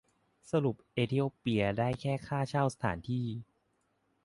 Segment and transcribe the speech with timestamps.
[0.51, 3.25] สรุปเอธิโอเปียได้แค่ค่าเช่าสถานที่